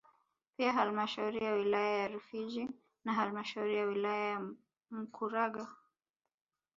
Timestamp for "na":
3.05-3.13